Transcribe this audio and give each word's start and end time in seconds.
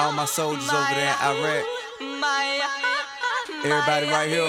all 0.00 0.12
my 0.12 0.24
soldiers 0.24 0.66
over 0.70 0.94
there 0.94 1.14
in 1.14 1.36
Iraq. 1.36 1.66
Everybody 3.62 4.06
right 4.08 4.28
here. 4.30 4.44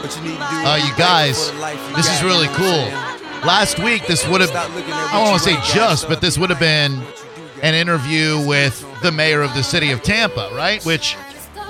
What 0.00 0.14
you 0.16 0.22
need 0.22 0.34
to 0.34 0.36
do. 0.36 0.66
Uh, 0.66 0.76
you 0.76 0.94
guys, 0.96 1.50
this 1.96 2.12
is 2.12 2.22
really 2.22 2.48
cool. 2.48 2.86
Last 3.46 3.78
week, 3.78 4.06
this 4.06 4.28
would 4.28 4.42
have, 4.42 4.50
I 4.54 5.12
don't 5.14 5.30
want 5.30 5.42
to 5.42 5.48
say 5.48 5.56
just, 5.72 6.06
but 6.06 6.20
this 6.20 6.36
would 6.36 6.50
have 6.50 6.60
been 6.60 7.02
an 7.62 7.74
interview 7.74 8.46
with 8.46 8.84
the 9.02 9.10
mayor 9.10 9.40
of 9.40 9.54
the 9.54 9.62
city 9.62 9.90
of 9.90 10.02
Tampa, 10.02 10.50
right? 10.52 10.84
Which 10.84 11.16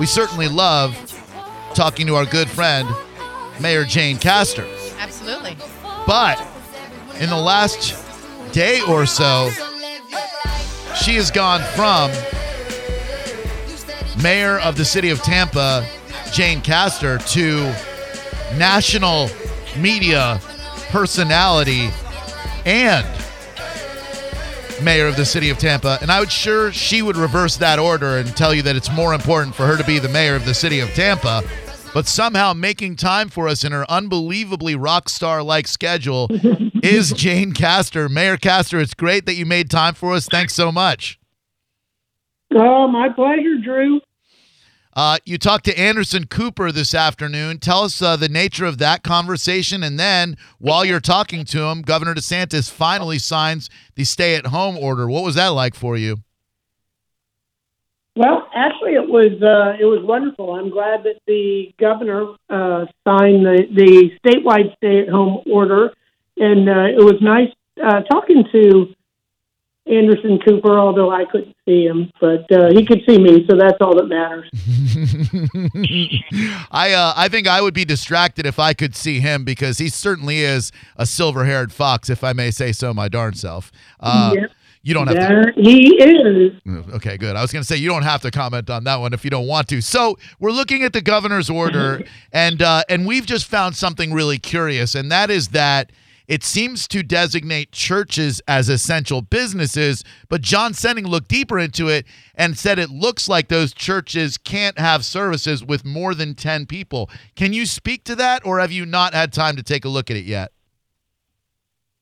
we 0.01 0.07
certainly 0.07 0.49
love 0.49 0.97
talking 1.75 2.09
to 2.09 2.17
our 2.17 2.27
good 2.27 2.51
friend, 2.51 2.89
Mayor 3.61 3.85
Jane 3.85 4.19
Castor. 4.19 4.67
Absolutely. 4.99 5.57
But 6.07 6.45
in 7.21 7.31
the 7.31 7.37
last 7.37 7.95
day 8.53 8.81
or 8.89 9.07
so, 9.07 9.51
she 11.03 11.17
has 11.17 11.33
gone 11.33 11.61
from 11.75 12.13
mayor 14.23 14.61
of 14.61 14.77
the 14.77 14.85
city 14.85 15.11
of 15.11 15.21
Tampa, 15.21 15.85
Jane 16.33 16.61
Castor, 16.61 17.19
to 17.19 17.65
national 18.57 19.29
media 19.77 20.41
personality 20.91 21.91
and 22.65 23.05
mayor 24.85 25.09
of 25.09 25.17
the 25.17 25.25
city 25.25 25.51
of 25.51 25.59
Tampa. 25.59 25.99
And 26.03 26.13
I 26.13 26.21
would 26.21 26.31
sure 26.31 26.71
she 26.71 27.03
would 27.03 27.17
reverse 27.17 27.57
that 27.57 27.81
order 27.81 28.19
and 28.19 28.37
tell 28.37 28.55
you 28.55 28.63
that 28.63 28.77
it's 28.77 28.93
more 28.93 29.13
important 29.13 29.57
for 29.57 29.67
her 29.67 29.77
to 29.77 29.85
be 29.85 29.99
the 29.99 30.09
mayor 30.09 30.37
of 30.37 30.45
the 30.45 30.55
city 30.55 30.79
of 30.79 30.89
Tampa. 30.91 31.43
But 31.95 32.07
somehow 32.07 32.55
making 32.55 32.97
time 32.97 33.29
for 33.29 33.49
us 33.49 33.65
in 33.65 33.73
her 33.73 33.85
unbelievably 33.91 34.75
rock 34.77 35.11
star 35.11 35.43
like 35.43 35.67
schedule 35.69 36.27
is 36.83 37.13
Jane 37.17 37.53
Castor. 37.53 38.09
Mayor 38.09 38.39
Castor, 38.39 38.81
it's 38.81 38.95
great 38.95 39.27
that 39.27 39.35
you 39.35 39.45
made 39.45 39.71
time 39.71 39.93
for 39.95 40.15
us. 40.15 40.27
Thanks 40.27 40.55
so 40.55 40.73
much. 40.73 41.19
Oh, 42.55 42.89
my 42.89 43.11
pleasure, 43.11 43.59
Drew. 43.63 44.01
Uh, 44.95 45.19
you 45.25 45.39
talked 45.39 45.65
to 45.67 45.79
Anderson 45.79 46.27
Cooper 46.27 46.71
this 46.71 46.95
afternoon. 46.95 47.59
Tell 47.59 47.83
us 47.83 48.01
uh, 48.03 48.17
the 48.17 48.29
nature 48.29 48.67
of 48.67 48.79
that 48.79 49.03
conversation. 49.03 49.83
And 49.83 49.99
then 49.99 50.37
while 50.59 50.85
you're 50.85 51.01
talking 51.01 51.45
to 51.47 51.65
him, 51.65 51.83
Governor 51.83 52.15
DeSantis 52.15 52.71
finally 52.71 53.19
signs 53.19 53.71
the 53.97 54.05
stay 54.05 54.35
at 54.35 54.47
home 54.47 54.77
order. 54.77 55.09
What 55.09 55.25
was 55.25 55.35
that 55.37 55.49
like 55.49 55.75
for 55.75 55.97
you? 55.97 56.19
Well, 58.15 58.47
actually, 58.55 58.93
it 58.93 59.09
was 59.09 59.33
uh, 59.43 59.77
it 59.81 59.87
was 59.87 60.01
wonderful. 60.03 60.55
I'm 60.55 60.69
glad 60.71 61.03
that 61.05 61.19
the 61.27 61.73
governor 61.79 62.35
uh, 62.51 62.85
signed 63.07 63.47
the, 63.47 63.67
the 63.73 64.11
statewide 64.23 64.77
stay 64.77 65.01
at 65.01 65.09
home 65.09 65.43
order, 65.51 65.93
and 66.37 66.69
uh, 66.69 66.85
it 66.85 67.03
was 67.03 67.15
nice 67.23 67.49
uh, 67.83 68.03
talking 68.03 68.45
to 68.53 68.95
Anderson 69.87 70.39
Cooper, 70.47 70.79
although 70.79 71.11
I 71.11 71.25
couldn't 71.25 71.57
see 71.67 71.87
him, 71.87 72.11
but 72.21 72.51
uh, 72.53 72.71
he 72.73 72.85
could 72.85 73.01
see 73.09 73.19
me, 73.19 73.47
so 73.49 73.57
that's 73.57 73.79
all 73.81 73.97
that 73.97 74.07
matters. 74.07 74.49
I 76.71 76.93
uh, 76.93 77.13
I 77.17 77.29
think 77.29 77.49
I 77.49 77.61
would 77.63 77.75
be 77.75 77.85
distracted 77.85 78.47
if 78.47 78.59
I 78.59 78.75
could 78.75 78.95
see 78.95 79.21
him 79.21 79.45
because 79.45 79.79
he 79.79 79.89
certainly 79.89 80.41
is 80.41 80.71
a 80.97 81.07
silver-haired 81.07 81.73
fox, 81.73 82.11
if 82.11 82.23
I 82.23 82.33
may 82.33 82.51
say 82.51 82.73
so, 82.73 82.93
my 82.93 83.09
darn 83.09 83.35
self. 83.35 83.73
Uh, 84.01 84.35
Yep. 84.37 84.51
You 84.83 84.95
don't 84.95 85.07
have 85.07 85.17
to. 85.17 85.23
There 85.23 85.53
he 85.57 85.95
is. 85.95 86.53
Okay, 86.95 87.17
good. 87.17 87.37
I 87.37 87.43
was 87.43 87.53
going 87.53 87.63
to 87.63 87.67
say 87.67 87.77
you 87.77 87.89
don't 87.89 88.03
have 88.03 88.21
to 88.23 88.33
comment 88.33 88.69
on 88.69 88.83
that 88.85 88.97
one 88.97 89.13
if 89.13 89.23
you 89.25 89.31
don't 89.31 89.47
want 89.47 89.69
to. 89.69 89.81
So 89.81 90.19
we're 90.41 90.51
looking 90.51 90.83
at 90.83 90.93
the 90.93 91.01
governor's 91.01 91.49
order, 91.49 92.03
and 92.33 92.61
uh, 92.61 92.83
and 92.89 93.07
we've 93.07 93.27
just 93.27 93.47
found 93.47 93.77
something 93.77 94.13
really 94.13 94.39
curious, 94.39 94.97
and 94.97 95.11
that 95.13 95.31
is 95.31 95.49
that 95.49 95.93
it 96.27 96.43
seems 96.43 96.89
to 96.89 97.05
designate 97.05 97.71
churches 97.71 98.41
as 98.49 98.69
essential 98.69 99.23
businesses. 99.23 100.03
But 100.29 100.41
John 100.41 100.73
Senning 100.73 101.07
looked 101.07 101.29
deeper 101.29 101.61
into 101.61 101.89
it 101.89 102.05
and 102.35 102.59
said 102.59 102.81
it 102.81 102.91
looks 102.91 103.29
like 103.29 103.49
those 103.49 103.73
churches 103.73 104.37
can't 104.37 104.79
have 104.79 105.05
services 105.05 105.65
with 105.65 105.85
more 105.85 106.13
than 106.13 106.35
ten 106.35 106.67
people. 106.67 107.09
Can 107.37 107.53
you 107.53 107.67
speak 107.67 108.03
to 108.05 108.17
that, 108.17 108.45
or 108.45 108.59
have 108.59 108.73
you 108.73 108.85
not 108.85 109.15
had 109.15 109.33
time 109.33 109.55
to 109.55 109.63
take 109.63 109.85
a 109.85 109.89
look 109.89 110.11
at 110.11 110.17
it 110.17 110.25
yet? 110.25 110.51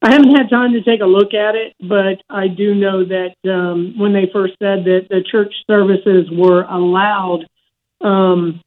I 0.03 0.13
haven't 0.13 0.35
had 0.35 0.49
time 0.49 0.73
to 0.73 0.83
take 0.83 1.03
a 1.03 1.07
look 1.07 1.35
at 1.35 1.55
it, 1.57 1.75
but 1.79 2.23
I 2.31 2.49
do 2.49 2.75
know 2.75 3.05
that 3.05 3.35
um, 3.51 3.99
when 3.99 4.15
they 4.15 4.31
first 4.33 4.55
said 4.59 4.85
that 4.85 5.09
the 5.11 5.23
church 5.31 5.53
services 5.67 6.27
were 6.33 6.63
allowed, 6.63 7.47
um, 8.01 8.63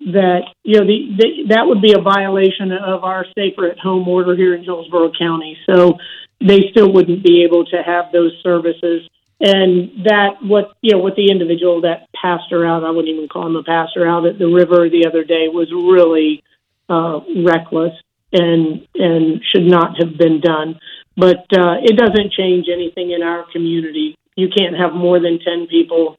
that 0.00 0.42
you 0.62 0.78
know 0.78 0.86
the, 0.86 1.16
the 1.16 1.54
that 1.54 1.66
would 1.66 1.80
be 1.80 1.94
a 1.94 2.02
violation 2.02 2.70
of 2.72 3.02
our 3.02 3.24
safer 3.34 3.70
at 3.70 3.78
home 3.78 4.06
order 4.06 4.36
here 4.36 4.54
in 4.54 4.62
Hillsborough 4.62 5.12
County. 5.18 5.56
So 5.64 5.96
they 6.40 6.68
still 6.70 6.92
wouldn't 6.92 7.24
be 7.24 7.44
able 7.44 7.64
to 7.66 7.82
have 7.82 8.12
those 8.12 8.32
services. 8.42 9.08
And 9.40 10.04
that 10.04 10.42
what 10.42 10.72
you 10.82 10.92
know 10.92 10.98
what 10.98 11.16
the 11.16 11.30
individual 11.30 11.80
that 11.82 12.08
pastor 12.12 12.66
out, 12.66 12.84
I 12.84 12.90
wouldn't 12.90 13.08
even 13.08 13.28
call 13.28 13.46
him 13.46 13.56
a 13.56 13.64
pastor 13.64 14.06
out 14.06 14.26
at 14.26 14.38
the 14.38 14.48
river 14.48 14.90
the 14.90 15.06
other 15.06 15.24
day 15.24 15.48
was 15.48 15.72
really 15.72 16.44
uh, 16.90 17.20
reckless 17.42 17.94
and 18.34 18.86
and 18.94 19.40
should 19.50 19.64
not 19.64 19.96
have 19.98 20.18
been 20.18 20.40
done. 20.40 20.78
But 21.16 21.46
uh, 21.56 21.78
it 21.80 21.96
doesn't 21.96 22.32
change 22.32 22.66
anything 22.72 23.12
in 23.12 23.22
our 23.22 23.46
community. 23.52 24.16
You 24.36 24.48
can't 24.48 24.76
have 24.76 24.92
more 24.92 25.20
than 25.20 25.38
ten 25.38 25.66
people 25.68 26.16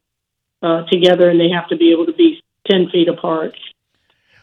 uh, 0.63 0.83
together, 0.89 1.29
and 1.29 1.39
they 1.39 1.49
have 1.49 1.67
to 1.69 1.77
be 1.77 1.91
able 1.91 2.05
to 2.05 2.13
be 2.13 2.41
ten 2.65 2.87
feet 2.91 3.09
apart. 3.09 3.53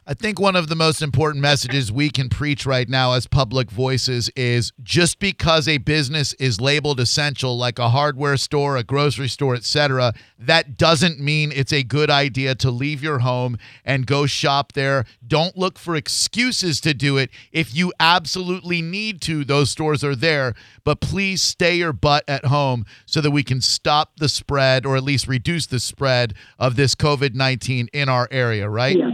I 0.05 0.15
think 0.15 0.41
one 0.41 0.57
of 0.57 0.69
the 0.69 0.75
most 0.75 1.01
important 1.01 1.43
messages 1.43 1.93
we 1.93 2.11
can 2.11 2.29
preach 2.29 2.67
right 2.67 2.89
now 2.89 3.13
as 3.13 3.29
public 3.29 3.71
voices 3.71 4.29
is 4.35 4.73
just 4.83 5.21
because 5.21 5.69
a 5.69 5.79
business 5.79 6.33
is 6.35 6.61
labeled 6.61 6.99
essential 6.99 7.57
like 7.57 7.79
a 7.79 7.91
hardware 7.91 8.37
store, 8.37 8.77
a 8.77 8.83
grocery 8.83 9.29
store, 9.29 9.55
etc., 9.55 10.13
that 10.41 10.77
doesn't 10.77 11.21
mean 11.21 11.53
it's 11.53 11.73
a 11.73 11.85
good 11.85 12.11
idea 12.11 12.57
to 12.57 12.69
leave 12.69 13.01
your 13.01 13.21
home 13.21 13.57
and 13.85 14.05
go 14.05 14.27
shop 14.27 14.73
there. 14.73 15.05
Don't 15.25 15.57
look 15.57 15.79
for 15.79 15.95
excuses 15.95 16.81
to 16.81 16.95
do 16.95 17.17
it. 17.17 17.31
If 17.53 17.73
you 17.73 17.93
absolutely 18.01 18.83
need 18.83 19.21
to, 19.23 19.45
those 19.45 19.71
stores 19.71 20.03
are 20.03 20.17
there, 20.17 20.55
but 20.83 21.01
please 21.01 21.43
stay 21.43 21.77
your 21.77 21.93
butt 21.93 22.25
at 22.27 22.47
home 22.47 22.87
so 23.07 23.21
that 23.21 23.31
we 23.31 23.45
can 23.45 23.61
stop 23.61 24.17
the 24.17 24.29
spread 24.29 24.85
or 24.85 24.97
at 24.97 25.05
least 25.05 25.29
reduce 25.29 25.67
the 25.67 25.79
spread 25.79 26.35
of 26.59 26.75
this 26.75 26.97
COVID-19 26.97 27.87
in 27.93 28.09
our 28.09 28.27
area, 28.33 28.69
right? 28.69 28.99
Yeah. 28.99 29.13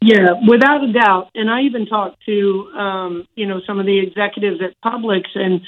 Yeah, 0.00 0.32
without 0.48 0.82
a 0.82 0.92
doubt. 0.92 1.30
And 1.34 1.50
I 1.50 1.62
even 1.62 1.86
talked 1.86 2.24
to 2.26 2.70
um, 2.76 3.28
you 3.34 3.46
know 3.46 3.60
some 3.66 3.78
of 3.78 3.86
the 3.86 3.98
executives 3.98 4.60
at 4.62 4.74
Publix 4.82 5.24
and 5.34 5.60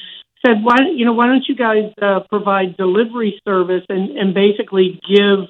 said, 0.45 0.63
why 0.63 0.79
you 0.95 1.05
know 1.05 1.13
why 1.13 1.27
don't 1.27 1.47
you 1.47 1.55
guys 1.55 1.93
uh, 2.01 2.21
provide 2.29 2.77
delivery 2.77 3.41
service 3.45 3.85
and 3.89 4.17
and 4.17 4.35
basically 4.35 5.01
give 5.07 5.49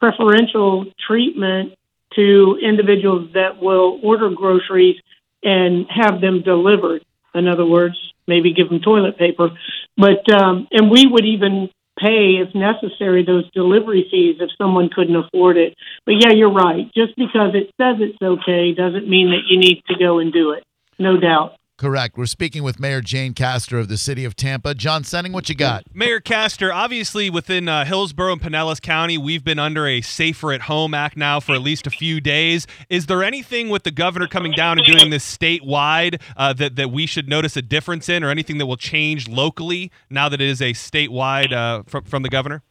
preferential 0.00 0.86
treatment 1.06 1.74
to 2.14 2.58
individuals 2.62 3.30
that 3.34 3.60
will 3.62 4.00
order 4.02 4.30
groceries 4.30 4.96
and 5.42 5.86
have 5.88 6.20
them 6.20 6.42
delivered. 6.42 7.04
In 7.34 7.46
other 7.46 7.66
words, 7.66 7.96
maybe 8.26 8.52
give 8.52 8.68
them 8.70 8.80
toilet 8.80 9.18
paper, 9.18 9.50
but 9.96 10.28
um, 10.34 10.66
and 10.72 10.90
we 10.90 11.06
would 11.06 11.24
even 11.24 11.70
pay, 11.98 12.42
if 12.42 12.54
necessary, 12.54 13.24
those 13.24 13.50
delivery 13.52 14.06
fees 14.10 14.36
if 14.40 14.50
someone 14.58 14.88
couldn't 14.94 15.16
afford 15.16 15.56
it. 15.56 15.74
But 16.04 16.16
yeah, 16.20 16.30
you're 16.30 16.52
right. 16.52 16.92
Just 16.94 17.16
because 17.16 17.54
it 17.54 17.72
says 17.80 17.96
it's 18.00 18.20
okay 18.22 18.72
doesn't 18.72 19.08
mean 19.08 19.30
that 19.30 19.48
you 19.48 19.58
need 19.58 19.82
to 19.88 19.98
go 19.98 20.18
and 20.18 20.32
do 20.32 20.52
it. 20.52 20.64
No 20.98 21.18
doubt. 21.18 21.55
Correct. 21.78 22.16
We're 22.16 22.24
speaking 22.24 22.62
with 22.62 22.80
Mayor 22.80 23.02
Jane 23.02 23.34
Castor 23.34 23.78
of 23.78 23.88
the 23.88 23.98
city 23.98 24.24
of 24.24 24.34
Tampa. 24.34 24.72
John 24.72 25.02
Senning, 25.02 25.32
what 25.32 25.50
you 25.50 25.54
got? 25.54 25.84
Mayor 25.92 26.20
Castor, 26.20 26.72
obviously 26.72 27.28
within 27.28 27.68
uh, 27.68 27.84
Hillsborough 27.84 28.32
and 28.32 28.40
Pinellas 28.40 28.80
County, 28.80 29.18
we've 29.18 29.44
been 29.44 29.58
under 29.58 29.86
a 29.86 30.00
Safer 30.00 30.54
at 30.54 30.62
Home 30.62 30.94
Act 30.94 31.18
now 31.18 31.38
for 31.38 31.54
at 31.54 31.60
least 31.60 31.86
a 31.86 31.90
few 31.90 32.18
days. 32.18 32.66
Is 32.88 33.06
there 33.06 33.22
anything 33.22 33.68
with 33.68 33.82
the 33.82 33.90
governor 33.90 34.26
coming 34.26 34.52
down 34.52 34.78
and 34.78 34.86
doing 34.86 35.10
this 35.10 35.36
statewide 35.36 36.18
uh, 36.38 36.54
that, 36.54 36.76
that 36.76 36.90
we 36.90 37.04
should 37.04 37.28
notice 37.28 37.58
a 37.58 37.62
difference 37.62 38.08
in 38.08 38.24
or 38.24 38.30
anything 38.30 38.56
that 38.56 38.64
will 38.64 38.78
change 38.78 39.28
locally 39.28 39.92
now 40.08 40.30
that 40.30 40.40
it 40.40 40.48
is 40.48 40.62
a 40.62 40.72
statewide 40.72 41.52
uh, 41.52 41.82
from, 41.86 42.04
from 42.04 42.22
the 42.22 42.30
governor? 42.30 42.62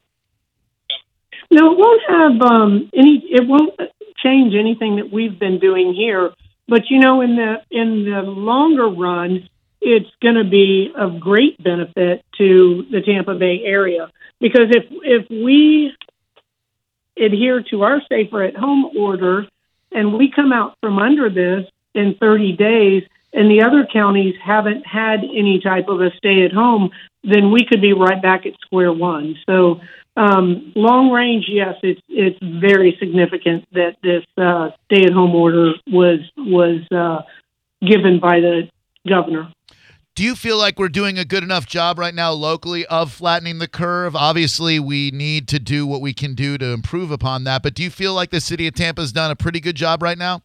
No, 1.51 1.71
it 1.71 1.77
won't 1.77 2.01
have 2.09 2.41
um, 2.41 2.89
any. 2.95 3.23
It 3.29 3.47
won't 3.47 3.79
change 4.17 4.55
anything 4.55 4.95
that 4.95 5.13
we've 5.13 5.37
been 5.37 5.59
doing 5.59 5.93
here. 5.93 6.31
But 6.67 6.89
you 6.89 6.99
know, 6.99 7.21
in 7.21 7.35
the 7.35 7.55
in 7.69 8.05
the 8.05 8.21
longer 8.21 8.87
run, 8.87 9.47
it's 9.81 10.09
going 10.21 10.35
to 10.35 10.43
be 10.43 10.91
of 10.95 11.19
great 11.19 11.61
benefit 11.63 12.25
to 12.37 12.85
the 12.91 13.01
Tampa 13.01 13.35
Bay 13.35 13.61
area 13.63 14.11
because 14.39 14.69
if 14.71 14.85
if 15.03 15.29
we 15.29 15.93
adhere 17.17 17.61
to 17.69 17.83
our 17.83 18.01
safer 18.09 18.43
at 18.43 18.55
home 18.55 18.91
order 18.97 19.47
and 19.91 20.13
we 20.13 20.31
come 20.31 20.51
out 20.51 20.75
from 20.81 20.99
under 20.99 21.29
this 21.29 21.65
in 21.93 22.15
30 22.19 22.57
days 22.57 23.03
and 23.31 23.49
the 23.49 23.61
other 23.61 23.85
counties 23.91 24.35
haven't 24.43 24.85
had 24.85 25.19
any 25.19 25.59
type 25.59 25.87
of 25.87 26.01
a 26.01 26.11
stay 26.17 26.43
at 26.45 26.51
home, 26.51 26.89
then 27.23 27.51
we 27.51 27.65
could 27.65 27.81
be 27.81 27.93
right 27.93 28.21
back 28.21 28.45
at 28.45 28.53
square 28.61 28.93
one. 28.93 29.35
So, 29.45 29.81
um, 30.17 30.71
long 30.75 31.11
range, 31.11 31.45
yes, 31.49 31.75
it's 31.83 32.01
it's 32.07 32.39
very 32.41 32.95
significant 32.99 33.65
that 33.73 33.95
this 34.01 34.23
uh, 34.37 34.69
stay 34.85 35.03
at 35.05 35.11
home 35.11 35.35
order 35.35 35.73
was 35.87 36.19
was 36.37 36.81
uh, 36.91 37.21
given 37.85 38.19
by 38.19 38.39
the 38.39 38.69
governor. 39.07 39.51
Do 40.15 40.23
you 40.23 40.35
feel 40.35 40.57
like 40.57 40.79
we're 40.79 40.87
doing 40.87 41.17
a 41.17 41.25
good 41.25 41.43
enough 41.43 41.65
job 41.65 41.99
right 41.99 42.15
now 42.15 42.31
locally 42.31 42.85
of 42.85 43.11
flattening 43.11 43.59
the 43.59 43.67
curve? 43.67 44.15
Obviously, 44.15 44.79
we 44.79 45.11
need 45.11 45.49
to 45.49 45.59
do 45.59 45.85
what 45.85 45.99
we 45.99 46.13
can 46.13 46.35
do 46.35 46.57
to 46.57 46.67
improve 46.67 47.11
upon 47.11 47.43
that. 47.43 47.61
But 47.61 47.73
do 47.73 47.83
you 47.83 47.89
feel 47.89 48.13
like 48.13 48.29
the 48.29 48.39
city 48.39 48.65
of 48.67 48.73
Tampa 48.75 49.01
has 49.01 49.11
done 49.11 49.29
a 49.29 49.35
pretty 49.35 49.59
good 49.59 49.75
job 49.75 50.01
right 50.01 50.17
now? 50.17 50.41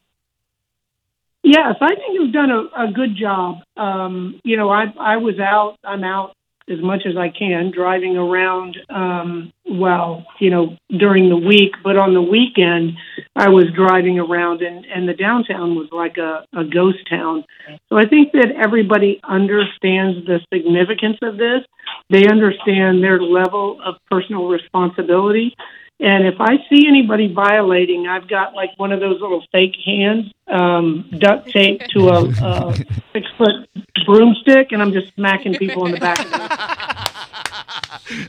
Yes, 1.45 1.77
I 1.81 1.95
think 1.95 2.15
you've 2.15 2.33
done 2.33 2.51
a, 2.51 2.89
a 2.89 2.93
good 2.93 3.17
job. 3.17 3.59
Um, 3.77 4.41
you 4.43 4.57
know, 4.57 4.69
I 4.69 4.87
I 4.99 5.19
was 5.19 5.39
out. 5.39 5.77
I'm 5.85 6.03
out 6.03 6.35
as 6.69 6.81
much 6.83 7.03
as 7.07 7.17
I 7.17 7.29
can 7.29 7.73
driving 7.75 8.17
around. 8.17 8.77
Um, 8.89 9.53
well, 9.71 10.27
you 10.41 10.51
know, 10.51 10.77
during 10.91 11.29
the 11.29 11.37
week, 11.37 11.75
but 11.83 11.97
on 11.97 12.15
the 12.15 12.23
weekend, 12.23 12.99
I 13.37 13.49
was 13.49 13.67
driving 13.75 14.19
around, 14.19 14.63
and 14.63 14.85
and 14.85 15.09
the 15.09 15.15
downtown 15.15 15.77
was 15.77 15.89
like 15.93 16.19
a, 16.19 16.45
a 16.53 16.65
ghost 16.65 16.99
town. 17.09 17.45
So 17.89 17.97
I 17.97 18.07
think 18.07 18.33
that 18.33 18.53
everybody 18.57 19.21
understands 19.23 20.27
the 20.27 20.41
significance 20.53 21.19
of 21.23 21.37
this. 21.37 21.65
They 22.09 22.27
understand 22.27 23.03
their 23.03 23.21
level 23.21 23.81
of 23.85 23.97
personal 24.11 24.49
responsibility, 24.49 25.55
and 26.01 26.27
if 26.27 26.41
I 26.41 26.57
see 26.71 26.89
anybody 26.89 27.33
violating, 27.33 28.07
I've 28.09 28.27
got 28.27 28.55
like 28.55 28.71
one 28.79 28.91
of 28.91 29.01
those 29.01 29.21
little 29.21 29.45
fake 29.53 29.77
hands 29.85 30.33
um, 30.49 31.11
duct 31.19 31.51
taped 31.51 31.91
to 31.91 32.09
a, 32.09 32.25
a 32.25 32.75
six 33.13 33.27
foot 33.37 33.69
broomstick, 34.07 34.73
and 34.73 34.81
I'm 34.81 34.93
just 34.93 35.15
smacking 35.15 35.55
people 35.55 35.85
in 35.87 35.93
the 35.93 36.01
back 36.01 36.25
of 36.25 36.31
the. 36.31 36.87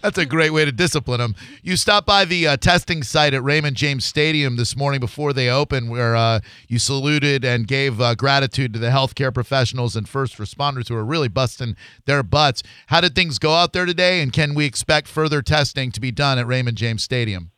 That's 0.02 0.18
a 0.18 0.26
great 0.26 0.52
way 0.52 0.66
to 0.66 0.72
discipline 0.72 1.20
them. 1.20 1.36
You 1.62 1.76
stopped 1.76 2.08
by 2.08 2.26
the 2.26 2.48
uh, 2.48 2.58
testing 2.58 3.04
site 3.04 3.34
at 3.34 3.44
Raymond 3.44 3.76
James 3.76 4.06
Stadium 4.06 4.56
this 4.56 4.76
morning 4.76 5.00
before 5.00 5.34
they 5.34 5.50
opened, 5.50 5.90
where 5.90 6.16
uh, 6.16 6.40
you 6.68 6.80
saluted 6.80 7.46
and 7.46 7.68
gave 7.68 8.00
uh, 8.02 8.16
gratitude 8.16 8.74
to 8.74 8.80
the 8.80 8.90
healthcare 8.90 9.34
professionals 9.34 9.96
and 9.96 10.08
first 10.08 10.38
responders 10.38 10.90
who 10.90 10.96
are 10.96 11.06
really 11.06 11.28
busting 11.28 11.76
their 12.06 12.24
butts. 12.24 12.64
How 12.88 13.02
did 13.02 13.16
things 13.16 13.40
go 13.40 13.54
out 13.54 13.74
there 13.74 13.86
today, 13.86 14.22
and 14.22 14.32
can 14.32 14.54
we 14.56 14.66
expect 14.66 15.08
further 15.08 15.42
testing 15.42 15.92
to 15.92 16.02
be 16.02 16.12
done 16.12 16.38
at 16.38 16.48
Raymond 16.48 16.78
James 16.78 17.04
Stadium? 17.04 17.52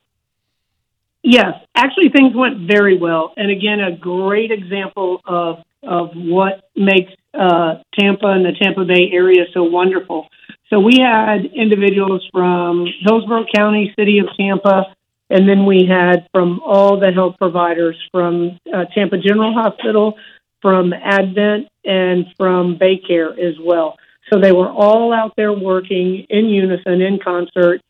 Yes, 1.24 1.54
actually, 1.76 2.10
things 2.10 2.36
went 2.36 2.68
very 2.68 2.98
well, 2.98 3.34
and 3.38 3.50
again, 3.50 3.80
a 3.80 3.96
great 3.96 4.52
example 4.52 5.22
of 5.26 5.64
of 5.86 6.12
what 6.16 6.70
makes 6.76 7.12
uh, 7.34 7.76
Tampa 8.00 8.28
and 8.28 8.46
the 8.46 8.54
Tampa 8.62 8.86
Bay 8.86 9.10
area 9.12 9.46
so 9.54 9.64
wonderful. 9.64 10.28
So 10.74 10.80
we 10.80 10.98
had 11.00 11.46
individuals 11.54 12.28
from 12.32 12.88
Hillsborough 13.02 13.46
County, 13.54 13.94
City 13.96 14.18
of 14.18 14.26
Tampa, 14.36 14.96
and 15.30 15.48
then 15.48 15.68
we 15.68 15.86
had 15.88 16.28
from 16.32 16.62
all 16.66 17.00
the 17.00 17.12
health 17.12 17.36
providers 17.38 17.96
from 18.12 18.60
uh, 18.74 18.86
Tampa 18.86 19.20
General 19.20 19.54
Hospital, 19.54 20.18
from 20.64 20.92
Advent, 20.92 21.68
and 21.86 22.26
from 22.38 22.80
Baycare 22.80 23.38
as 23.38 23.54
well. 23.62 23.98
So 24.32 24.40
they 24.40 24.52
were 24.52 24.68
all 24.68 25.14
out 25.14 25.34
there 25.38 25.54
working 25.54 26.26
in 26.28 26.46
unison, 26.48 27.02
in 27.02 27.20
concert 27.24 27.82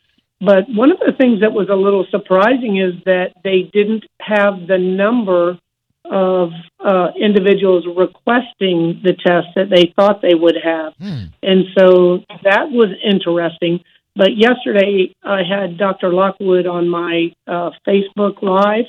but 0.44 0.66
one 0.68 0.92
of 0.92 1.00
the 1.00 1.14
things 1.14 1.40
that 1.40 1.54
was 1.54 1.70
a 1.70 1.76
little 1.76 2.06
surprising 2.12 2.76
is 2.76 3.02
that 3.06 3.32
they 3.46 3.70
didn't 3.72 4.04
have 4.20 4.68
the 4.68 4.78
number 4.78 5.58
of 6.06 6.52
uh, 6.80 7.08
individuals 7.20 7.86
requesting 7.88 9.02
the 9.04 9.14
test 9.14 9.48
that 9.56 9.70
they 9.70 9.94
thought 9.96 10.22
they 10.22 10.36
would 10.36 10.58
have. 10.64 10.94
Hmm. 11.00 11.26
And 11.42 11.66
so 11.78 12.24
that 12.44 12.70
was 12.72 12.90
interesting. 13.04 13.84
But 14.16 14.38
yesterday 14.38 15.16
I 15.24 15.42
had 15.44 15.78
Dr. 15.78 16.14
Lockwood 16.14 16.68
on 16.68 16.88
my 16.90 17.34
uh, 17.48 17.72
Facebook 17.88 18.42
Live, 18.42 18.86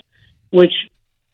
which 0.50 0.72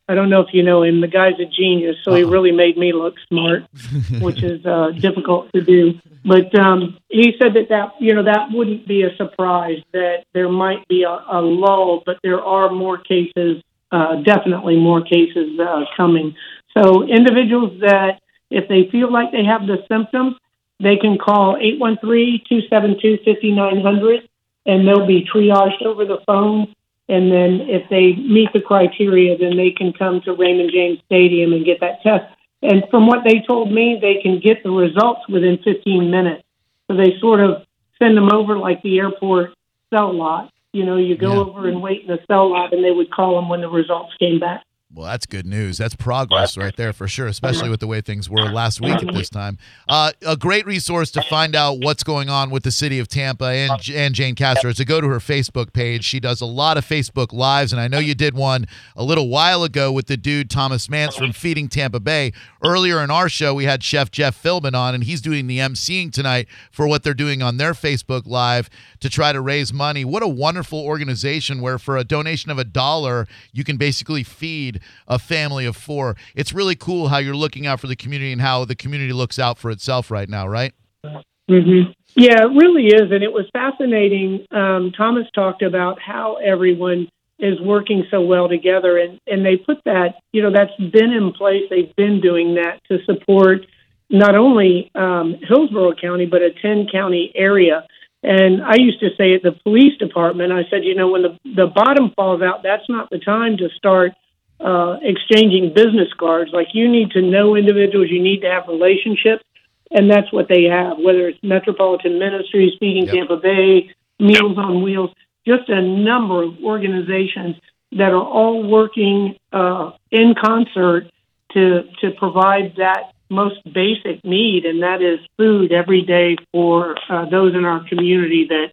I 0.09 0.15
don't 0.15 0.29
know 0.29 0.41
if 0.41 0.49
you 0.53 0.62
know 0.65 0.82
him. 0.82 1.00
The 1.00 1.06
guy's 1.09 1.38
a 1.38 1.44
genius, 1.47 1.97
so 2.05 2.15
he 2.15 2.25
Uh-uh. 2.25 2.31
really 2.31 2.50
made 2.53 2.77
me 2.77 2.93
look 2.93 3.15
smart, 3.29 3.62
which 4.21 4.43
is 4.43 4.65
uh, 4.67 4.91
difficult 4.91 5.53
to 5.55 5.61
do. 5.61 5.94
But 6.25 6.56
um, 6.59 6.99
he 7.09 7.32
said 7.41 7.55
that 7.55 7.69
that 7.71 7.94
you 8.00 8.15
know 8.15 8.25
that 8.25 8.49
wouldn't 8.53 8.87
be 8.88 9.03
a 9.03 9.15
surprise 9.17 9.79
that 9.93 10.25
there 10.35 10.49
might 10.49 10.87
be 10.88 11.05
a, 11.05 11.11
a 11.31 11.41
lull, 11.41 12.03
but 12.05 12.19
there 12.23 12.43
are 12.43 12.71
more 12.71 12.99
cases, 12.99 13.62
uh, 13.92 14.16
definitely 14.22 14.76
more 14.76 15.02
cases 15.02 15.58
uh, 15.58 15.84
coming. 15.96 16.37
So 16.76 17.02
individuals 17.02 17.81
that 17.81 18.20
if 18.50 18.69
they 18.69 18.88
feel 18.90 19.10
like 19.12 19.32
they 19.32 19.44
have 19.44 19.66
the 19.66 19.84
symptoms, 19.88 20.37
they 20.81 20.96
can 20.96 21.19
call 21.19 21.56
813-272-5900 21.56 24.28
and 24.66 24.87
they'll 24.87 25.06
be 25.06 25.25
triaged 25.25 25.82
over 25.82 26.04
the 26.04 26.19
phone. 26.26 26.75
And 27.08 27.31
then 27.31 27.62
if 27.69 27.88
they 27.90 28.14
meet 28.14 28.52
the 28.52 28.60
criteria, 28.60 29.37
then 29.37 29.56
they 29.56 29.72
can 29.72 29.93
come 29.93 30.20
to 30.22 30.32
Raymond 30.32 30.70
James 30.72 31.00
Stadium 31.06 31.52
and 31.52 31.64
get 31.64 31.81
that 31.81 32.02
test. 32.02 32.25
And 32.62 32.84
from 32.90 33.06
what 33.06 33.25
they 33.25 33.43
told 33.46 33.72
me, 33.72 33.98
they 34.00 34.20
can 34.22 34.38
get 34.38 34.62
the 34.62 34.70
results 34.70 35.28
within 35.28 35.58
15 35.64 36.10
minutes. 36.10 36.44
So 36.88 36.96
they 36.96 37.19
sort 37.20 37.40
of 37.40 37.64
send 38.00 38.16
them 38.16 38.32
over 38.32 38.56
like 38.58 38.82
the 38.82 38.98
airport 38.98 39.54
cell 39.93 40.12
lot. 40.12 40.52
You 40.72 40.84
know, 40.84 40.96
you 40.96 41.17
go 41.17 41.32
Yeah. 41.32 41.40
over 41.40 41.69
and 41.69 41.82
wait 41.82 42.02
in 42.02 42.08
the 42.08 42.20
cell 42.26 42.50
lot, 42.50 42.72
and 42.72 42.84
they 42.84 42.93
would 42.93 43.11
call 43.11 43.34
them 43.34 43.49
when 43.49 43.61
the 43.61 43.69
results 43.69 44.14
came 44.19 44.38
back. 44.38 44.62
Well, 44.92 45.06
that's 45.06 45.25
good 45.25 45.46
news. 45.46 45.78
That's 45.78 45.94
progress 45.94 46.56
right 46.56 46.75
there 46.76 46.92
for 46.92 47.06
sure, 47.06 47.28
especially 47.28 47.70
with 47.70 47.78
the 47.78 47.87
way 47.87 48.00
things 48.00 48.28
were 48.28 48.50
last 48.50 48.81
week 48.81 49.00
at 49.00 49.14
this 49.14 49.31
time. 49.31 49.56
Uh, 49.88 50.10
a 50.26 50.37
great 50.37 50.66
resource 50.66 51.12
to 51.12 51.22
find 51.22 51.54
out 51.54 51.78
what's 51.78 52.02
going 52.02 52.28
on 52.28 52.50
with 52.50 52.64
the 52.64 52.72
city 52.72 52.98
of 52.98 53.06
Tampa 53.06 53.44
and, 53.44 53.70
and 53.94 54.16
Jane 54.16 54.34
Castor 54.34 54.66
is 54.66 54.78
to 54.78 54.84
go 54.84 55.00
to 55.00 55.06
her 55.06 55.20
Facebook 55.20 55.72
page. 55.72 56.04
She 56.04 56.19
does 56.19 56.40
a 56.40 56.46
lot 56.46 56.76
of 56.76 56.84
Facebook 56.84 57.32
Lives, 57.32 57.72
and 57.72 57.81
I 57.81 57.87
know 57.87 58.00
you 58.00 58.16
did 58.16 58.34
one 58.34 58.66
a 58.96 59.04
little 59.04 59.28
while 59.28 59.62
ago 59.62 59.92
with 59.92 60.08
the 60.08 60.16
dude 60.16 60.50
Thomas 60.50 60.88
Mantz 60.88 61.16
from 61.16 61.31
Feeding 61.32 61.69
Tampa 61.69 62.00
Bay. 62.00 62.32
Earlier 62.64 63.00
in 63.00 63.12
our 63.12 63.28
show, 63.28 63.54
we 63.54 63.66
had 63.66 63.84
Chef 63.84 64.10
Jeff 64.10 64.43
Philbin 64.43 64.75
on, 64.75 64.93
and 64.93 65.04
he's 65.04 65.20
doing 65.20 65.46
the 65.46 65.58
emceeing 65.58 66.12
tonight 66.12 66.48
for 66.72 66.88
what 66.88 67.04
they're 67.04 67.14
doing 67.14 67.43
on 67.43 67.58
their 67.58 67.75
Facebook 67.75 68.26
Live 68.26 68.69
to 68.98 69.08
try 69.08 69.32
to 69.32 69.40
raise 69.40 69.72
money. 69.72 70.04
What 70.04 70.25
a 70.25 70.28
wonderful 70.28 70.81
organization 70.81 71.60
where 71.60 71.78
for 71.78 71.96
a 71.96 72.02
donation 72.02 72.50
of 72.50 72.58
a 72.58 72.64
dollar, 72.64 73.28
you 73.52 73.62
can 73.62 73.76
basically 73.76 74.25
feed 74.25 74.80
a 75.06 75.19
family 75.19 75.67
of 75.67 75.77
four. 75.77 76.17
It's 76.35 76.53
really 76.53 76.77
cool 76.77 77.09
how 77.09 77.19
you're 77.19 77.37
looking 77.37 77.67
out 77.67 77.81
for 77.81 77.87
the 77.87 77.97
community 77.97 78.32
and 78.32 78.41
how 78.41 78.65
the 78.65 78.77
community 78.77 79.12
looks 79.12 79.38
out 79.38 79.59
for 79.59 79.71
itself 79.71 80.11
right 80.11 80.29
now, 80.29 80.47
right? 80.47 80.73
Mm-hmm. 81.05 81.93
Yeah, 82.17 82.44
it 82.44 82.50
really 82.55 82.87
is. 82.87 83.11
And 83.12 83.23
it 83.23 83.32
was 83.32 83.47
fascinating. 83.53 84.47
Um, 84.50 84.93
Thomas 84.97 85.27
talked 85.35 85.62
about 85.62 85.99
how 86.00 86.37
everyone 86.37 87.09
is 87.38 87.61
working 87.61 88.05
so 88.11 88.21
well 88.21 88.49
together. 88.49 88.99
And, 88.99 89.19
and 89.27 89.44
they 89.44 89.56
put 89.56 89.79
that, 89.85 90.17
you 90.32 90.43
know, 90.43 90.53
that's 90.53 90.77
been 90.77 91.12
in 91.12 91.32
place. 91.32 91.62
They've 91.71 91.94
been 91.97 92.21
doing 92.21 92.55
that 92.56 92.81
to 92.88 92.99
support 93.05 93.67
not 94.11 94.35
only 94.35 94.91
um, 94.94 95.37
Hillsborough 95.41 95.94
County, 96.00 96.27
but 96.27 96.43
a 96.43 96.50
10 96.61 96.88
county 96.93 97.32
area. 97.35 97.87
And 98.23 98.62
I 98.62 98.75
used 98.77 99.00
to 99.00 99.09
say 99.17 99.35
at 99.35 99.43
the 99.43 99.53
police 99.65 99.97
department, 99.99 100.53
I 100.53 100.69
said, 100.69 100.85
you 100.85 100.94
know, 100.94 101.09
when 101.09 101.23
the, 101.23 101.38
the 101.44 101.67
bottom 101.67 102.12
falls 102.15 102.43
out, 102.43 102.62
that's 102.62 102.88
not 102.88 103.09
the 103.09 103.19
time 103.19 103.56
to 103.58 103.69
start 103.77 104.13
uh, 104.60 104.98
exchanging 105.02 105.72
business 105.74 106.08
cards. 106.19 106.50
Like 106.52 106.69
you 106.74 106.88
need 106.90 107.12
to 107.12 107.22
know 107.22 107.56
individuals, 107.56 108.08
you 108.10 108.22
need 108.22 108.40
to 108.43 108.50
have 108.50 108.69
relationships, 108.69 109.44
and 109.90 110.10
that's 110.10 110.32
what 110.32 110.48
they 110.48 110.64
have. 110.64 110.98
Whether 110.98 111.29
it's 111.29 111.38
Metropolitan 111.43 112.19
Ministries, 112.19 112.74
Feeding 112.79 113.06
Yep. 113.06 113.14
Tampa 113.14 113.36
Bay, 113.36 113.90
Meals 114.19 114.58
on 114.58 114.82
Wheels, 114.82 115.10
just 115.46 115.69
a 115.69 115.81
number 115.81 116.43
of 116.43 116.62
organizations 116.62 117.56
that 117.93 118.12
are 118.12 118.22
all 118.22 118.62
working 118.62 119.36
uh, 119.52 119.93
in 120.10 120.34
concert 120.34 121.10
to 121.52 121.82
to 122.00 122.10
provide 122.12 122.74
that 122.76 123.12
most 123.29 123.62
basic 123.64 124.24
need, 124.24 124.64
and 124.64 124.82
that 124.82 125.00
is 125.00 125.20
food 125.36 125.72
every 125.72 126.02
day 126.02 126.36
for 126.52 126.96
uh, 127.08 127.29
those 127.31 127.55
in 127.55 127.64
our 127.64 127.86
community 127.88 128.46
that 128.48 128.72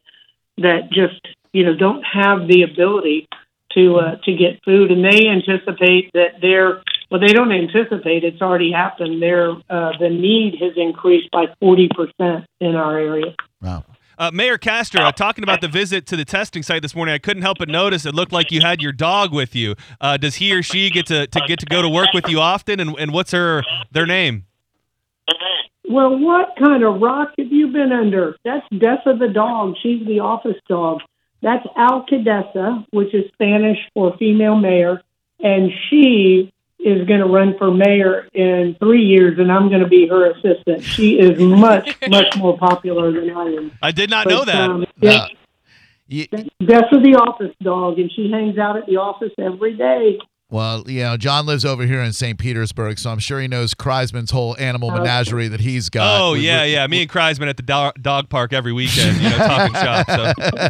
that 0.57 0.89
just 0.91 1.25
you 1.53 1.63
know 1.63 1.75
don't 1.75 2.03
have 2.03 2.47
the 2.47 2.63
ability 2.63 3.27
to 3.73 3.97
uh, 3.97 4.15
to 4.23 4.33
get 4.33 4.63
food, 4.63 4.91
and 4.91 5.03
they 5.03 5.27
anticipate 5.27 6.11
that 6.13 6.41
their 6.41 6.81
well, 7.09 7.21
they 7.21 7.33
don't 7.33 7.51
anticipate 7.51 8.23
it's 8.23 8.41
already 8.41 8.71
happened. 8.71 9.21
Their 9.21 9.51
uh, 9.69 9.91
the 9.99 10.09
need 10.09 10.55
has 10.61 10.73
increased 10.75 11.31
by 11.31 11.45
forty 11.59 11.89
percent 11.95 12.45
in 12.59 12.75
our 12.75 12.97
area. 12.97 13.35
Wow. 13.61 13.83
Uh, 14.19 14.31
Mayor 14.33 14.57
Castor, 14.57 14.99
uh, 14.99 15.11
talking 15.11 15.43
about 15.43 15.61
the 15.61 15.67
visit 15.67 16.07
to 16.07 16.15
the 16.15 16.25
testing 16.25 16.63
site 16.63 16.81
this 16.81 16.95
morning, 16.95 17.13
I 17.13 17.19
couldn't 17.19 17.43
help 17.43 17.59
but 17.59 17.69
notice 17.69 18.03
it 18.03 18.15
looked 18.15 18.31
like 18.31 18.51
you 18.51 18.61
had 18.61 18.81
your 18.81 18.91
dog 18.91 19.31
with 19.31 19.55
you. 19.55 19.75
Uh, 20.01 20.17
does 20.17 20.35
he 20.35 20.51
or 20.55 20.63
she 20.63 20.89
get 20.89 21.05
to, 21.05 21.27
to 21.27 21.41
get 21.47 21.59
to 21.59 21.67
go 21.67 21.83
to 21.83 21.89
work 21.89 22.13
with 22.15 22.27
you 22.27 22.39
often? 22.39 22.79
And, 22.79 22.97
and 22.97 23.13
what's 23.13 23.31
her 23.31 23.63
their 23.91 24.07
name? 24.07 24.45
Well, 25.87 26.17
what 26.17 26.55
kind 26.57 26.83
of 26.83 26.99
rock 26.99 27.29
have 27.37 27.51
you 27.51 27.67
been 27.67 27.91
under? 27.91 28.35
That's 28.43 28.65
Dessa 28.73 29.19
the 29.19 29.29
dog. 29.31 29.75
She's 29.83 30.05
the 30.07 30.19
office 30.19 30.57
dog. 30.67 31.01
That's 31.41 31.65
Alcaldesa, 31.77 32.85
which 32.91 33.13
is 33.13 33.25
Spanish 33.33 33.77
for 33.93 34.15
female 34.17 34.55
mayor, 34.55 35.01
and 35.39 35.71
she 35.89 36.51
is 36.79 37.07
going 37.07 37.19
to 37.19 37.25
run 37.27 37.55
for 37.57 37.71
mayor 37.71 38.27
in 38.33 38.75
three 38.79 39.03
years, 39.03 39.37
and 39.39 39.51
I'm 39.51 39.69
going 39.69 39.81
to 39.81 39.87
be 39.87 40.07
her 40.07 40.31
assistant. 40.31 40.83
She 40.83 41.19
is 41.19 41.39
much, 41.39 41.95
much 42.09 42.35
more 42.37 42.57
popular 42.57 43.11
than 43.11 43.29
I 43.31 43.43
am. 43.53 43.71
I 43.81 43.91
did 43.91 44.09
not 44.09 44.27
know 44.27 44.45
that. 44.45 44.69
um, 44.69 44.85
Yeah. 45.01 45.27
Ye- 46.09 46.27
Dessa 46.61 47.03
the 47.03 47.15
office 47.21 47.53
dog, 47.61 47.99
and 47.99 48.09
she 48.11 48.31
hangs 48.31 48.57
out 48.57 48.77
at 48.77 48.85
the 48.85 48.95
office 48.97 49.31
every 49.37 49.75
day. 49.75 50.19
Well, 50.49 50.89
you 50.89 51.01
know, 51.03 51.17
John 51.17 51.45
lives 51.45 51.65
over 51.65 51.85
here 51.85 51.99
in 52.01 52.13
St. 52.13 52.39
Petersburg, 52.39 52.99
so 52.99 53.09
I'm 53.09 53.19
sure 53.19 53.41
he 53.41 53.49
knows 53.49 53.73
Kreisman's 53.73 54.31
whole 54.31 54.55
animal 54.57 54.91
menagerie 54.91 55.49
that 55.49 55.59
he's 55.59 55.89
got. 55.89 56.21
Oh 56.21 56.31
We- 56.33 56.39
yeah, 56.47 56.63
we- 56.63 56.71
yeah. 56.71 56.87
Me 56.87 57.01
and 57.01 57.11
Kreisman 57.11 57.49
at 57.49 57.57
the 57.57 57.63
do- 57.63 58.01
dog 58.01 58.29
park 58.29 58.53
every 58.53 58.71
weekend, 58.71 59.17
you 59.17 59.29
know, 59.29 59.37
talking 59.39 59.73
shop. 59.75 60.09
So 60.09 60.69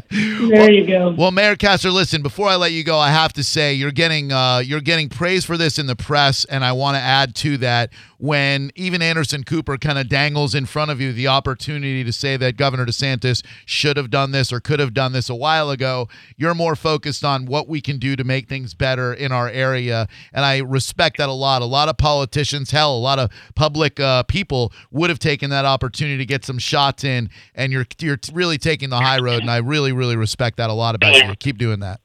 There 0.50 0.72
you 0.72 0.88
go. 0.88 1.12
Well, 1.16 1.30
Mayor 1.30 1.56
Castor, 1.56 1.92
listen. 1.92 2.24
Before 2.24 2.48
I 2.50 2.56
let 2.56 2.72
you 2.72 2.84
go, 2.84 2.98
I 2.98 3.12
have 3.12 3.34
to 3.34 3.44
say 3.44 3.76
you're 3.76 3.92
getting 3.92 4.32
uh, 4.32 4.64
you're 4.66 4.82
getting 4.82 5.10
praise 5.10 5.46
for 5.46 5.58
this 5.58 5.78
in 5.78 5.86
the 5.86 5.96
press, 5.96 6.44
and 6.46 6.66
I 6.66 6.72
want 6.72 6.96
to 6.96 7.02
add 7.02 7.36
to 7.36 7.58
that 7.58 7.92
when 8.18 8.72
even 8.76 9.02
Anderson 9.02 9.44
Cooper 9.44 9.78
kind 9.78 9.98
of 9.98 10.10
dangles 10.10 10.56
in 10.56 10.66
front 10.66 10.92
of 10.92 11.00
you 11.00 11.14
the 11.14 11.28
opportunity 11.28 12.04
to 12.04 12.12
say 12.12 12.38
that 12.38 12.58
Governor 12.58 12.86
DeSantis 12.86 13.44
should 13.66 13.98
have 13.98 14.10
done 14.10 14.32
this 14.32 14.52
or 14.52 14.60
could 14.60 14.80
have 14.80 14.94
done 14.94 15.14
this 15.14 15.30
a 15.30 15.36
while 15.36 15.70
ago. 15.70 16.08
You're 16.36 16.56
more 16.56 16.76
focused 16.76 17.24
on 17.24 17.46
what 17.46 17.68
we 17.68 17.82
can 17.82 18.00
do 18.00 18.16
to 18.16 18.24
make 18.24 18.48
things 18.48 18.74
better 18.74 19.14
in 19.14 19.32
our 19.32 19.50
area, 19.50 20.08
and 20.34 20.44
I 20.44 20.60
respect 20.60 21.18
that 21.18 21.30
a 21.30 21.34
lot. 21.34 21.62
A 21.62 21.66
lot 21.66 21.90
of 21.90 21.98
politicians, 21.98 22.72
hell, 22.72 22.96
a 22.96 22.98
lot 22.98 23.20
of 23.20 23.32
public 23.56 24.00
uh, 24.00 24.24
people 24.24 24.72
would 24.92 25.10
have 25.10 25.20
taken 25.20 25.50
that 25.52 25.66
opportunity 25.66 26.18
to 26.18 26.26
get 26.26 26.44
some 26.46 26.60
shots 26.60 27.04
in, 27.04 27.30
and 27.56 27.72
you're 27.72 27.86
you're 28.00 28.20
really 28.34 28.58
taking 28.58 28.90
the 28.90 29.00
high 29.00 29.20
road, 29.20 29.42
and 29.42 29.52
I 29.52 29.58
really 29.58 29.92
really 29.92 30.16
respect 30.16 30.58
that 30.58 30.70
a 30.70 30.74
lot 30.74 30.96
about 30.96 31.16
you. 31.16 31.36
Keep 31.36 31.58
doing 31.58 31.80
that. 31.82 32.02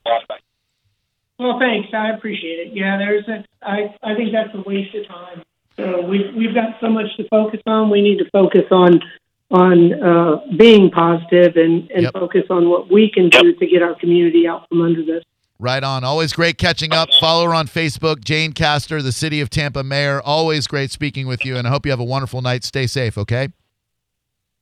Well, 1.38 1.59
thanks. 1.59 1.88
I 1.92 2.11
appreciate 2.11 2.66
it. 2.66 2.69
Yeah, 2.73 2.99
there's 2.99 3.26
a. 3.28 3.45
I 3.66 3.95
I 4.02 4.14
think 4.14 4.33
that's 4.33 4.54
a 4.54 4.62
waste 4.69 4.95
of 4.95 5.09
time. 5.09 5.42
So 5.76 6.02
we've 6.07 6.35
we've 6.35 6.55
got 6.55 6.79
so 6.81 6.88
much 6.88 7.17
to 7.17 7.26
focus 7.29 7.61
on. 7.67 7.91
We 7.91 8.02
need 8.02 8.19
to 8.19 8.29
focus 8.31 8.64
on 8.71 9.00
on 9.50 9.93
uh, 10.02 10.41
being 10.57 10.91
positive 10.91 11.57
and 11.57 11.91
and 11.91 12.02
Yep. 12.05 12.12
focus 12.14 12.43
on 12.50 12.69
what 12.69 12.91
we 12.91 13.11
can 13.11 13.29
do 13.29 13.55
to 13.55 13.67
get 13.67 13.83
our 13.83 13.95
community 13.95 14.47
out 14.47 14.69
from 14.69 14.81
under 14.83 15.05
this. 15.05 15.25
Right 15.59 15.85
on. 15.85 16.02
Always 16.02 16.33
great 16.33 16.59
catching 16.59 16.93
up. 16.93 17.09
Follow 17.21 17.45
her 17.45 17.55
on 17.55 17.69
Facebook, 17.69 18.25
Jane 18.25 18.52
Castor, 18.52 19.00
the 19.00 19.12
City 19.12 19.41
of 19.41 19.49
Tampa 19.49 19.85
Mayor. 19.85 20.21
Always 20.21 20.67
great 20.67 20.91
speaking 20.91 21.29
with 21.29 21.45
you, 21.45 21.57
and 21.57 21.69
I 21.69 21.71
hope 21.71 21.87
you 21.87 21.93
have 21.93 22.00
a 22.00 22.05
wonderful 22.05 22.43
night. 22.43 22.64
Stay 22.64 22.88
safe, 22.88 23.17
okay? 23.17 23.50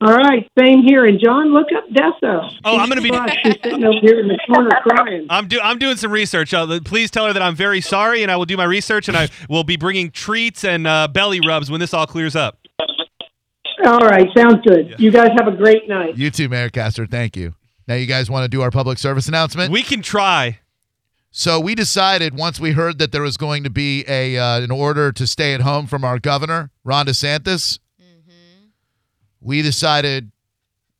All 0.01 0.15
right, 0.15 0.49
same 0.57 0.81
here. 0.81 1.05
And 1.05 1.19
John, 1.23 1.53
look 1.53 1.67
up 1.77 1.87
Dessa. 1.89 2.49
Oh, 2.63 2.77
I'm 2.77 2.89
gonna 2.89 3.01
be- 3.01 3.09
She's 3.43 3.55
sitting 3.63 3.83
over 3.83 3.99
here 4.01 4.19
in 4.19 4.27
the 4.27 4.39
corner 4.47 4.71
crying. 4.81 5.27
I'm 5.29 5.47
do 5.47 5.59
I'm 5.61 5.77
doing 5.77 5.95
some 5.97 6.11
research. 6.11 6.53
Uh, 6.53 6.79
please 6.83 7.11
tell 7.11 7.27
her 7.27 7.33
that 7.33 7.41
I'm 7.41 7.55
very 7.55 7.81
sorry, 7.81 8.23
and 8.23 8.31
I 8.31 8.35
will 8.35 8.45
do 8.45 8.57
my 8.57 8.63
research, 8.63 9.07
and 9.07 9.15
I 9.15 9.29
will 9.47 9.63
be 9.63 9.77
bringing 9.77 10.09
treats 10.09 10.63
and 10.63 10.87
uh, 10.87 11.07
belly 11.07 11.39
rubs 11.45 11.69
when 11.69 11.79
this 11.79 11.93
all 11.93 12.07
clears 12.07 12.35
up. 12.35 12.57
All 13.85 13.99
right, 13.99 14.27
sounds 14.35 14.63
good. 14.65 14.95
You 14.99 15.11
guys 15.11 15.29
have 15.37 15.47
a 15.47 15.55
great 15.55 15.87
night. 15.87 16.17
You 16.17 16.29
too, 16.31 16.49
Mayor 16.49 16.69
Castor. 16.69 17.05
Thank 17.05 17.35
you. 17.35 17.55
Now, 17.87 17.95
you 17.95 18.05
guys 18.05 18.29
want 18.29 18.43
to 18.43 18.47
do 18.47 18.61
our 18.61 18.71
public 18.71 18.97
service 18.97 19.27
announcement? 19.27 19.71
We 19.71 19.83
can 19.83 20.01
try. 20.01 20.59
So 21.31 21.59
we 21.59 21.75
decided 21.75 22.37
once 22.37 22.59
we 22.59 22.71
heard 22.73 22.99
that 22.99 23.11
there 23.11 23.21
was 23.21 23.37
going 23.37 23.63
to 23.63 23.69
be 23.69 24.03
a 24.07 24.37
uh, 24.37 24.61
an 24.61 24.71
order 24.71 25.11
to 25.13 25.25
stay 25.25 25.53
at 25.53 25.61
home 25.61 25.87
from 25.87 26.03
our 26.03 26.19
governor, 26.19 26.71
Ron 26.83 27.05
DeSantis, 27.05 27.79
we 29.41 29.61
decided 29.61 30.31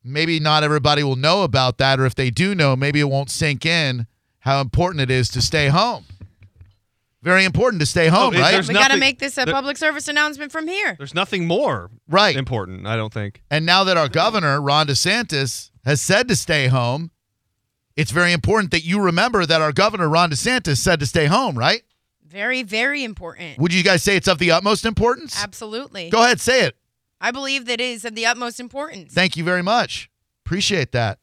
maybe 0.03 0.39
not 0.39 0.63
everybody 0.63 1.03
will 1.03 1.15
know 1.15 1.43
about 1.43 1.77
that, 1.77 1.99
or 1.99 2.05
if 2.05 2.15
they 2.15 2.29
do 2.29 2.55
know, 2.55 2.75
maybe 2.75 2.99
it 2.99 3.09
won't 3.09 3.29
sink 3.29 3.65
in 3.65 4.07
how 4.39 4.59
important 4.59 5.01
it 5.01 5.11
is 5.11 5.29
to 5.29 5.41
stay 5.41 5.67
home. 5.67 6.05
Very 7.21 7.45
important 7.45 7.79
to 7.81 7.85
stay 7.85 8.07
home, 8.07 8.33
Oh, 8.35 8.39
right? 8.39 8.67
We 8.67 8.73
got 8.73 8.89
to 8.89 8.97
make 8.97 9.19
this 9.19 9.37
a 9.37 9.45
there- 9.45 9.53
public 9.53 9.77
service 9.77 10.07
announcement 10.07 10.51
from 10.51 10.67
here. 10.67 10.95
There's 10.97 11.13
nothing 11.13 11.45
more 11.45 11.91
Right. 12.09 12.35
important, 12.35 12.87
I 12.87 12.95
don't 12.95 13.13
think. 13.13 13.43
And 13.51 13.63
now 13.63 13.83
that 13.83 13.95
our 13.95 14.09
governor, 14.09 14.59
Ron 14.59 14.87
DeSantis, 14.87 15.69
has 15.85 16.01
said 16.01 16.27
to 16.29 16.35
stay 16.35 16.67
home, 16.67 17.11
it's 17.95 18.09
very 18.09 18.31
important 18.33 18.71
that 18.71 18.83
you 18.83 18.99
remember 18.99 19.45
that 19.45 19.61
our 19.61 19.71
governor, 19.71 20.09
Ron 20.09 20.31
DeSantis, 20.31 20.77
said 20.77 20.99
to 20.99 21.05
stay 21.05 21.27
home, 21.27 21.55
right? 21.59 21.83
Very, 22.27 22.63
very 22.63 23.03
important. 23.03 23.59
Would 23.59 23.73
you 23.73 23.83
guys 23.83 24.01
say 24.01 24.15
it's 24.15 24.27
of 24.27 24.39
the 24.39 24.49
utmost 24.49 24.83
importance? 24.85 25.35
Absolutely. 25.43 26.09
Go 26.09 26.23
ahead, 26.23 26.41
say 26.41 26.63
it. 26.63 26.75
I 27.23 27.29
believe 27.29 27.65
that 27.67 27.73
it 27.73 27.81
is 27.81 28.03
of 28.03 28.15
the 28.15 28.25
utmost 28.25 28.59
importance. 28.59 29.13
Thank 29.13 29.37
you 29.37 29.43
very 29.43 29.61
much. 29.61 30.09
Appreciate 30.43 30.91
that. 30.93 31.19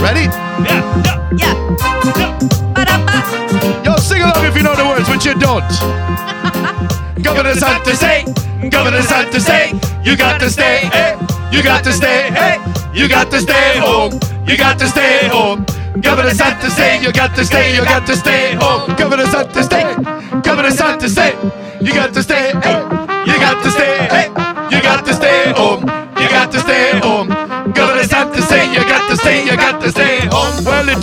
Ready? 0.00 0.22
Yeah, 0.24 0.80
yeah, 1.36 1.36
yeah. 1.36 2.38
yeah. 2.78 3.84
Yo, 3.84 3.96
sing 3.98 4.22
along 4.22 4.46
if 4.46 4.56
you 4.56 4.62
know 4.62 4.74
the 4.74 4.86
words, 4.88 5.06
but 5.06 5.22
you 5.22 5.34
don't. 5.34 5.68
Governor's 7.22 7.62
had 7.62 7.84
to 7.84 7.94
say, 7.94 8.24
Governor's 8.70 9.10
had 9.10 9.30
to 9.32 9.40
say, 9.40 9.72
you 10.02 10.16
got 10.16 10.40
to 10.40 10.48
stay, 10.48 10.88
hey, 10.90 11.18
you 11.52 11.62
got 11.62 11.84
to 11.84 11.92
stay, 11.92 12.30
hey, 12.30 12.56
you 12.94 13.06
got 13.06 13.30
to 13.32 13.40
stay 13.40 13.78
home, 13.78 14.18
you 14.46 14.56
got 14.56 14.78
to 14.78 14.88
stay 14.88 15.28
home. 15.28 15.66
Governor's 16.02 16.40
had 16.40 16.60
to 16.60 16.70
say, 16.70 17.02
you 17.02 17.12
got 17.12 17.34
to 17.36 17.44
stay, 17.44 17.74
you 17.74 17.84
got 17.84 18.06
to 18.06 18.16
stay. 18.16 18.56
Oh, 18.60 18.80
Home. 18.80 18.96
Governor's 18.96 19.32
had 19.32 19.52
to 19.52 19.62
stay, 19.62 19.94
Governor's 20.42 20.78
had 20.78 20.98
to 21.00 21.08
say, 21.08 21.32
you 21.80 21.92
got 21.92 22.14
to 22.14 22.22
stay, 22.22 22.52
hey, 22.64 22.80
you 23.26 23.36
got 23.38 23.62
to 23.62 23.70
stay, 23.70 23.96
hey, 24.08 24.28
you 24.74 24.82
got 24.82 25.04
to 25.04 25.14
stay 25.14 25.39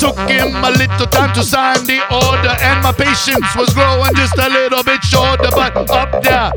took 0.07 0.29
him 0.29 0.55
a 0.63 0.71
little 0.71 1.07
time 1.07 1.33
to 1.33 1.43
sign 1.43 1.83
the 1.83 1.99
order, 2.07 2.55
and 2.63 2.81
my 2.81 2.93
patience 2.93 3.49
was 3.57 3.73
growing 3.73 4.13
just 4.15 4.37
a 4.37 4.47
little 4.47 4.83
bit 4.83 5.03
shorter. 5.03 5.51
But 5.51 5.75
up 5.89 6.23
there 6.23 6.51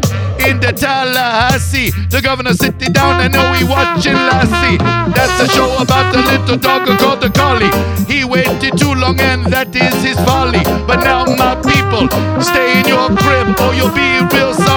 in 0.47 0.61
the 0.61 0.73
Tallahassee, 0.73 1.91
the 2.11 2.21
governor 2.23 2.55
sitting 2.55 2.93
down 2.93 3.21
and 3.21 3.33
now 3.33 3.53
he 3.55 3.65
watching 3.65 4.15
Lassie. 4.15 4.79
That's 5.17 5.43
a 5.43 5.49
show 5.51 5.71
about 5.83 6.13
the 6.15 6.23
little 6.23 6.59
dog 6.59 6.87
called 6.99 7.21
the 7.21 7.31
collie. 7.31 7.73
He 8.07 8.25
waited 8.25 8.79
too 8.79 8.95
long, 8.95 9.19
and 9.19 9.47
that 9.47 9.75
is 9.75 9.95
his 10.05 10.19
folly. 10.27 10.63
But 10.87 11.03
now, 11.03 11.25
my 11.25 11.55
people, 11.59 12.07
stay 12.41 12.79
in 12.79 12.87
your 12.87 13.09
crib, 13.19 13.59
or 13.59 13.75
you'll 13.75 13.91
be 13.91 14.23
real 14.31 14.55
sorry 14.55 14.70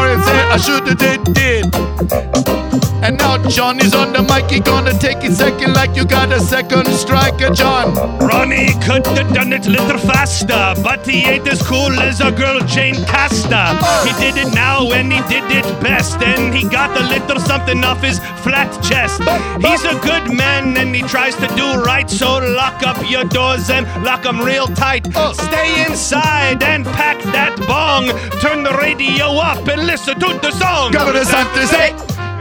I 0.54 0.58
should 0.58 0.88
have 0.88 1.00
did 1.00 1.34
did. 1.34 1.66
And 3.04 3.18
now 3.18 3.38
John 3.50 3.80
is 3.82 3.94
on 3.94 4.14
the 4.14 4.22
mic, 4.22 4.50
he 4.50 4.62
gonna 4.62 4.98
take 4.98 5.26
it 5.26 5.34
second 5.34 5.74
like 5.74 5.94
you 5.94 6.06
got 6.06 6.32
a 6.32 6.40
second 6.40 6.88
striker, 6.88 7.50
John. 7.50 7.94
Ronnie 8.20 8.72
could 8.86 9.06
have 9.08 9.34
done 9.34 9.52
it 9.52 9.68
a 9.68 9.70
little 9.70 9.98
faster, 9.98 10.74
but 10.82 11.06
he 11.06 11.26
ain't 11.26 11.46
as 11.48 11.62
cool 11.64 11.92
as 12.00 12.22
a 12.22 12.32
girl 12.32 12.62
Jane 12.62 12.96
Castor. 13.04 13.68
He 14.08 14.14
did 14.24 14.38
it 14.38 14.54
now 14.54 14.92
and 14.92 15.12
he 15.12 15.20
did 15.28 15.44
it 15.52 15.66
best, 15.82 16.22
and 16.22 16.54
he 16.54 16.64
got 16.70 16.96
a 16.96 17.04
little 17.10 17.42
something 17.42 17.84
off 17.84 18.02
his 18.02 18.20
flat 18.46 18.72
chest. 18.82 19.22
He's 19.60 19.84
a 19.84 20.00
good 20.00 20.32
man 20.32 20.78
and 20.78 20.96
he 20.96 21.02
tries 21.02 21.36
to 21.38 21.48
do 21.58 21.84
right, 21.84 22.10
so 22.10 22.38
lock 22.38 22.84
up 22.84 22.98
your 23.10 23.26
doors 23.26 23.70
and 23.70 23.86
lock 24.06 24.26
'em 24.26 24.40
real 24.40 24.68
tight. 24.68 25.08
Stay 25.34 25.84
inside 25.86 26.64
and 26.64 26.86
pack 26.86 27.22
that 27.34 27.54
bong. 27.68 28.08
Turn 28.40 28.64
the 28.64 28.78
radio 28.78 29.36
up 29.52 29.68
and 29.68 29.86
listen 29.86 30.18
to 30.22 30.40
the 30.44 30.52
song. 30.52 30.92
Governor 30.92 31.24
Santos, 31.24 31.72
hey, 31.72 31.92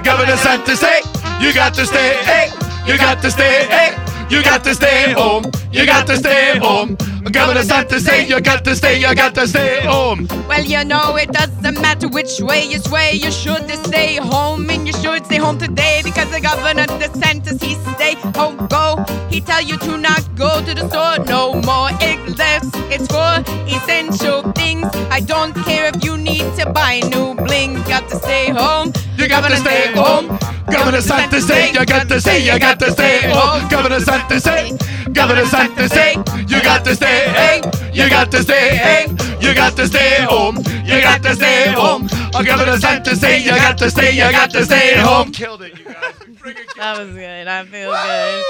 Governor 0.03 0.37
Santos, 0.37 0.81
hey, 0.81 1.01
you 1.41 1.55
got 1.55 1.73
to 1.75 1.87
stay, 1.87 2.19
hey, 2.25 2.51
you 2.87 2.99
got 2.99 3.23
to 3.23 3.31
stay, 3.31 3.67
hey, 3.71 3.91
you 4.29 4.43
got 4.43 4.65
to 4.65 4.75
stay 4.75 5.13
home, 5.13 5.45
you 5.71 5.87
got 5.87 6.07
to 6.09 6.17
stay 6.17 6.59
home. 6.59 6.97
Governor 7.31 7.63
Santos, 7.63 8.05
hey, 8.05 8.27
you 8.27 8.41
got 8.41 8.65
to 8.65 8.75
stay, 8.75 8.99
you 9.01 9.15
got 9.15 9.35
to 9.37 9.47
stay 9.47 9.81
home. 9.87 10.27
Well, 10.49 10.65
you 10.65 10.85
know, 10.85 11.17
it 11.17 11.31
doesn't 11.31 11.81
matter 11.81 12.09
which 12.09 12.41
way 12.41 12.65
you 12.65 12.79
sway. 12.79 13.13
You 13.13 13.31
should 13.31 13.71
stay 13.87 14.17
home 14.17 14.69
and 14.69 14.87
you 14.87 14.93
should 14.93 15.25
stay 15.25 15.37
home 15.37 15.59
today 15.59 16.03
because 16.05 16.29
the 16.33 16.41
governor 16.41 16.85
DeSantis, 16.87 17.63
he 17.63 17.75
stay 17.95 18.15
home, 18.37 18.67
go. 18.67 19.03
He 19.31 19.41
tell 19.41 19.63
you 19.63 19.79
to 19.79 19.97
not 19.97 20.23
go 20.35 20.63
to 20.65 20.75
the 20.75 20.89
store 20.91 21.25
no 21.25 21.55
more. 21.63 21.91
Unless 22.03 22.69
it's 22.91 23.07
for 23.07 23.33
essential 23.71 24.51
things. 24.53 24.89
I 25.11 25.21
don't 25.21 25.55
care 25.65 25.87
if 25.87 26.05
you 26.05 26.12
need 26.12 26.12
to 26.57 26.71
buy 26.73 27.01
new 27.11 27.35
bling. 27.35 27.75
Got 27.85 28.09
to 28.11 28.17
stay 28.17 28.51
home. 28.51 28.93
You 29.17 29.29
got 29.29 29.49
to 29.49 29.57
stay 29.57 29.93
home. 29.93 30.39
Governor 30.71 31.01
Santos, 31.01 31.49
hey, 31.49 31.73
you 31.73 31.85
got 31.85 32.09
to 32.09 32.21
stay, 32.21 32.45
you 32.45 32.59
got 32.59 32.79
to 32.81 32.91
stay 32.91 33.31
home. 33.31 33.69
Governor 33.69 34.01
Santos, 34.01 34.45
hey, 34.45 34.77
Governor 35.13 35.45
Santos, 35.45 35.93
hey, 35.93 36.15
you 36.49 36.63
got 36.63 36.85
to 36.85 36.95
stay, 36.95 37.61
you 37.93 38.09
got 38.09 38.31
to 38.31 38.43
stay, 38.43 39.07
you 39.41 39.55
got 39.55 39.77
to 39.77 39.87
stay 39.87 40.23
home, 40.23 40.57
you 40.85 41.01
got 41.03 41.23
to 41.25 41.35
stay 41.35 41.73
home. 41.73 42.09
Oh, 42.35 42.43
Governor 42.43 42.79
Santos, 42.79 43.21
hey, 43.21 43.43
you 43.43 43.51
got 43.51 43.77
to 43.79 43.91
stay, 43.91 44.13
you 44.13 44.31
got 44.31 44.51
to 44.53 44.65
stay 44.65 44.97
home. 44.97 45.33
Killed 45.33 45.63
it, 45.63 45.79
you 45.79 45.85
guys. 45.85 46.15
We 46.27 46.35
friggin' 46.35 46.55
killed 46.55 46.77
That 46.77 46.99
was 46.99 47.15
good. 47.15 47.49
I 47.49 47.65
feel 47.65 47.91
good. 47.91 48.45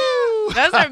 Those 0.55 0.75
are 0.75 0.91